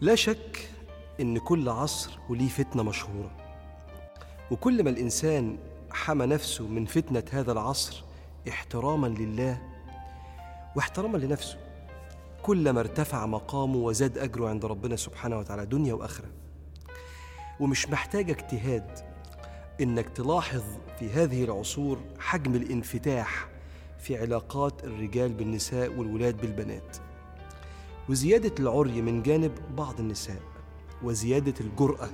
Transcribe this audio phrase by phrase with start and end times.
[0.00, 0.70] لا شك
[1.20, 3.30] إن كل عصر وليه فتنة مشهورة.
[4.50, 5.58] وكل ما الإنسان
[5.90, 8.04] حمى نفسه من فتنة هذا العصر
[8.48, 9.62] احتراما لله
[10.76, 11.58] واحتراما لنفسه
[12.42, 16.28] كلما ارتفع مقامه وزاد أجره عند ربنا سبحانه وتعالى دنيا وآخرة.
[17.60, 18.90] ومش محتاج اجتهاد
[19.80, 20.62] إنك تلاحظ
[20.98, 23.48] في هذه العصور حجم الانفتاح
[23.98, 27.07] في علاقات الرجال بالنساء والولاد بالبنات.
[28.08, 30.40] وزيادة العري من جانب بعض النساء
[31.02, 32.08] وزيادة الجرأة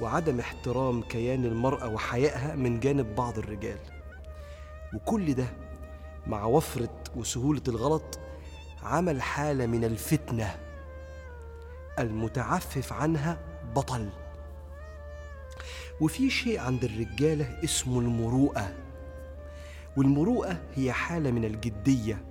[0.00, 3.78] وعدم احترام كيان المرأة وحيائها من جانب بعض الرجال.
[4.94, 5.46] وكل ده
[6.26, 8.18] مع وفرة وسهولة الغلط
[8.82, 10.56] عمل حالة من الفتنة
[11.98, 13.38] المتعفف عنها
[13.76, 14.08] بطل.
[16.00, 18.74] وفي شيء عند الرجالة اسمه المروءة
[19.96, 22.24] والمروءة هي حالة من الجدية.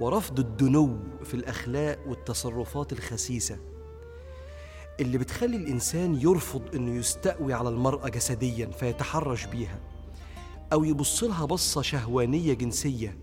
[0.00, 3.58] ورفض الدنو في الأخلاق والتصرفات الخسيسة.
[5.00, 9.78] اللي بتخلي الإنسان يرفض إنه يستقوي على المرأة جسديا فيتحرش بيها
[10.72, 13.16] أو يبص لها بصة شهوانية جنسية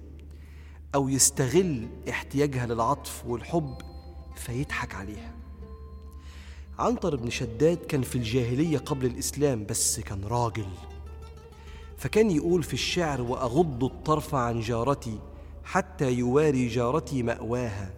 [0.95, 3.77] أو يستغل احتياجها للعطف والحب
[4.35, 5.33] فيضحك عليها.
[6.79, 10.67] عنتر بن شداد كان في الجاهلية قبل الإسلام بس كان راجل
[11.97, 15.19] فكان يقول في الشعر وأغض الطرف عن جارتي
[15.67, 17.93] حتى يواري جارتي مأواها.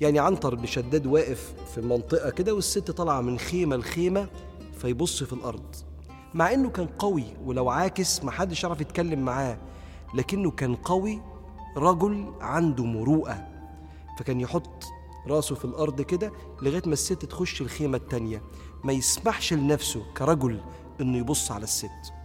[0.00, 4.28] يعني عنتر بن شداد واقف في منطقة كده والست طالعة من خيمة لخيمة
[4.78, 5.76] فيبص في الأرض.
[6.34, 9.58] مع إنه كان قوي ولو عاكس محدش يعرف يتكلم معاه
[10.14, 11.20] لكنه كان قوي
[11.76, 13.46] رجل عنده مروءة.
[14.18, 14.84] فكان يحط
[15.26, 18.42] راسه في الأرض كده لغاية ما الست تخش الخيمة التانية.
[18.84, 20.60] ما يسمحش لنفسه كرجل
[21.00, 22.17] إنه يبص على الست.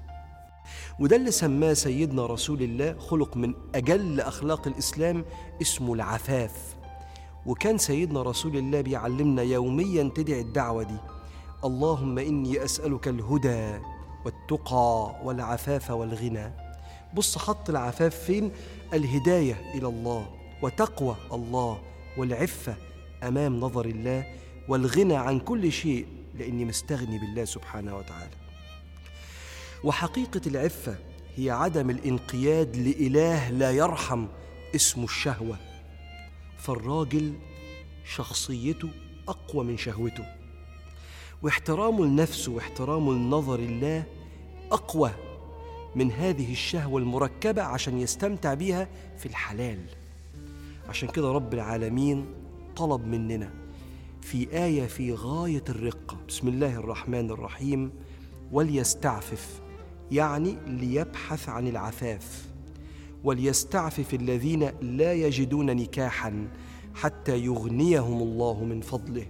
[0.99, 5.25] وده اللي سماه سيدنا رسول الله خلق من أجل أخلاق الإسلام
[5.61, 6.75] اسمه العفاف.
[7.45, 10.97] وكان سيدنا رسول الله بيعلمنا يوميا تدعي الدعوة دي
[11.65, 13.79] اللهم إني أسألك الهدى
[14.25, 16.53] والتقى والعفاف والغنى.
[17.13, 18.51] بص حط العفاف فين؟
[18.93, 20.25] الهداية إلى الله
[20.61, 21.81] وتقوى الله
[22.17, 22.75] والعفة
[23.23, 24.25] أمام نظر الله
[24.69, 28.42] والغنى عن كل شيء لأني مستغني بالله سبحانه وتعالى.
[29.83, 30.95] وحقيقة العفة
[31.35, 34.25] هي عدم الانقياد لإله لا يرحم
[34.75, 35.57] اسمه الشهوة
[36.57, 37.33] فالراجل
[38.05, 38.89] شخصيته
[39.27, 40.25] أقوى من شهوته.
[41.41, 44.03] واحترامه لنفسه واحترامه لنظر الله
[44.71, 45.11] أقوى
[45.95, 49.79] من هذه الشهوة المركبة عشان يستمتع بيها في الحلال.
[50.89, 52.25] عشان كده رب العالمين
[52.75, 53.53] طلب مننا
[54.21, 56.17] في آية في غاية الرقة.
[56.27, 57.91] بسم الله الرحمن الرحيم.
[58.51, 59.62] وليستعفف.
[60.13, 62.49] يعني ليبحث عن العفاف
[63.23, 66.47] وليستعفف الذين لا يجدون نكاحا
[66.95, 69.25] حتى يغنيهم الله من فضله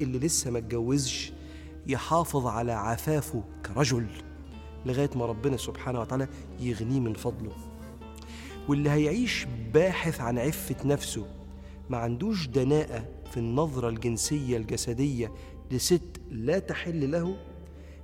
[0.00, 1.32] اللي لسه ما اتجوزش
[1.86, 4.06] يحافظ على عفافه كرجل
[4.86, 6.28] لغاية ما ربنا سبحانه وتعالى
[6.60, 7.52] يغنيه من فضله.
[8.68, 11.26] واللي هيعيش باحث عن عفة نفسه
[11.90, 15.32] ما عندوش دناءة في النظرة الجنسية الجسدية
[15.70, 17.36] لست لا تحل له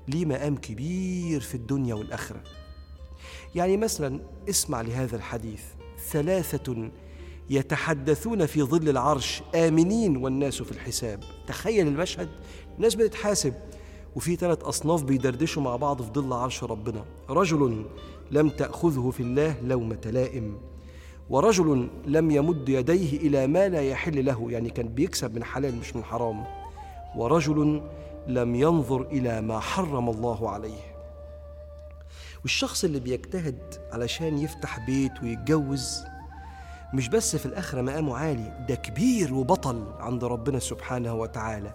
[0.09, 2.41] ليه مقام كبير في الدنيا والآخرة.
[3.55, 5.63] يعني مثلا اسمع لهذا الحديث.
[6.11, 6.91] ثلاثة
[7.51, 11.21] يتحدثون في ظل العرش آمنين والناس في الحساب.
[11.47, 12.29] تخيل المشهد
[12.77, 13.55] الناس بتتحاسب.
[14.17, 17.05] وفي ثلاث أصناف بيدردشوا مع بعض في ظل عرش ربنا.
[17.31, 17.87] رجل
[18.31, 20.59] لم تأخذه في الله لومة لائم.
[21.31, 24.51] ورجل لم يمد يديه إلى ما لا يحل له.
[24.51, 26.45] يعني كان بيكسب من حلال مش من حرام.
[27.17, 27.83] ورجل
[28.29, 30.95] لم ينظر إلى ما حرم الله عليه.
[32.43, 36.05] والشخص اللي بيجتهد علشان يفتح بيت ويتجوز
[36.95, 41.75] مش بس في الآخرة مقامه عالي ده كبير وبطل عند ربنا سبحانه وتعالى.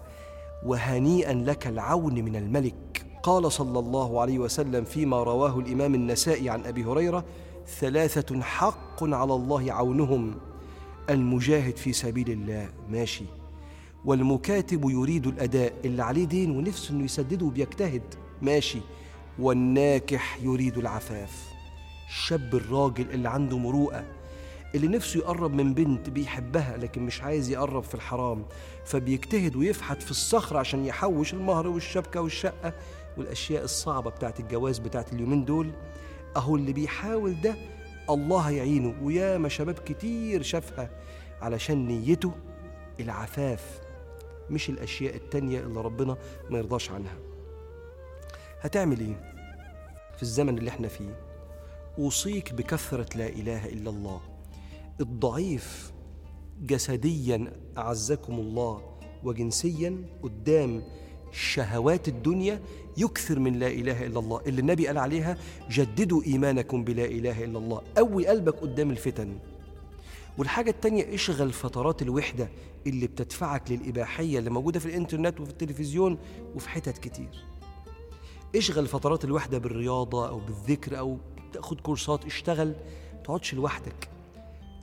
[0.66, 3.06] وهنيئا لك العون من الملك.
[3.22, 7.24] قال صلى الله عليه وسلم فيما رواه الإمام النسائي عن أبي هريرة
[7.80, 10.34] ثلاثة حق على الله عونهم
[11.10, 12.68] المجاهد في سبيل الله.
[12.88, 13.24] ماشي.
[14.04, 18.14] والمكاتب يريد الأداء اللي عليه دين ونفسه إنه يسدده وبيجتهد.
[18.42, 18.78] ماشي.
[19.38, 21.48] والناكح يريد العفاف.
[22.08, 24.04] الشاب الراجل اللي عنده مروءة
[24.74, 28.44] اللي نفسه يقرب من بنت بيحبها لكن مش عايز يقرب في الحرام
[28.84, 32.74] فبيجتهد ويفحت في الصخر عشان يحوش المهر والشبكة والشقة.
[33.18, 35.70] والأشياء الصعبة بتاعت الجواز بتاعت اليومين دول
[36.36, 37.56] أهو اللي بيحاول ده
[38.10, 38.94] الله يعينه.
[39.02, 40.90] وياما شباب كتير شافها
[41.42, 42.32] علشان نيته
[43.00, 43.83] العفاف.
[44.50, 46.16] مش الأشياء التانية اللي ربنا
[46.50, 47.16] ما يرضاش عنها.
[48.60, 49.32] هتعمل إيه
[50.16, 51.20] في الزمن اللي إحنا فيه؟
[51.98, 54.20] أوصيك بكثرة لا إله إلا الله.
[55.00, 55.92] الضعيف
[56.62, 58.82] جسديا أعزكم الله
[59.24, 60.82] وجنسيا قدام
[61.32, 62.62] شهوات الدنيا
[62.96, 64.40] يكثر من لا إله إلا الله.
[64.46, 65.38] اللي النبي قال عليها
[65.70, 67.82] جددوا إيمانكم بلا إله إلا الله.
[67.96, 69.38] قوي قلبك قدام الفتن.
[70.38, 72.48] والحاجة التانية اشغل فترات الوحدة
[72.86, 76.18] اللي بتدفعك للإباحية اللي موجودة في الإنترنت وفي التلفزيون
[76.54, 77.44] وفي حتت كتير.
[78.56, 81.18] اشغل فترات الوحدة بالرياضة أو بالذكر أو
[81.52, 82.74] تاخد كورسات اشتغل
[83.24, 84.10] تقعدش لوحدك.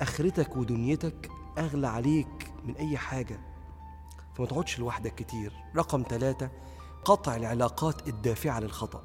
[0.02, 3.40] آخرتك ودنيتك أغلى عليك من أي حاجة
[4.36, 5.54] فما تقعدش لوحدك كتير.
[5.76, 6.50] رقم ثلاثة
[7.06, 9.04] قطع العلاقات الدافعة للخطأ.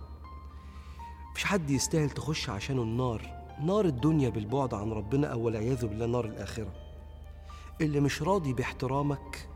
[1.31, 3.36] مفيش حد يستاهل تخش عشانه النار.
[3.61, 6.73] نار الدنيا بالبعد عن ربنا أو والعياذ بالله نار الآخرة.
[7.81, 9.49] اللي مش راضي باحترامك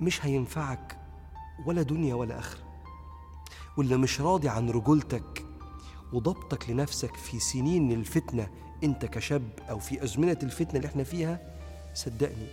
[0.00, 0.98] مش هينفعك
[1.66, 2.60] ولا دنيا ولا آخرة.
[3.76, 5.44] واللي مش راضي عن رجولتك
[6.12, 8.48] وضبطك لنفسك في سنين الفتنة
[8.84, 11.40] انت كشاب أو في أزمنة الفتنة اللي إحنا فيها
[11.94, 12.46] صدقني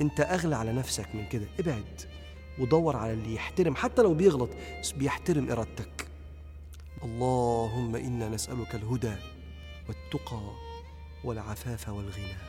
[0.00, 1.46] انت أغلى على نفسك من كده.
[1.60, 2.00] ابعد
[2.58, 4.50] ودور على اللي يحترم حتى لو بيغلط
[4.96, 6.08] بيحترم إرادتك.
[7.04, 9.14] اللهم إنا نسألك الهدى
[9.88, 10.40] والتقى
[11.24, 12.47] والعفاف والغنى.